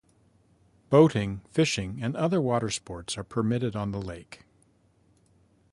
[0.89, 4.45] Boating, fishing and other water sports are permitted on the lake.